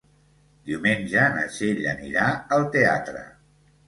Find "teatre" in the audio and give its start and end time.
2.77-3.23